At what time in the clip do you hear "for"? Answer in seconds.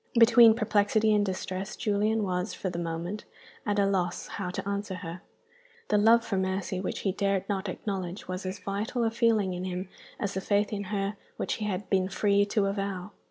2.55-2.71, 6.25-6.37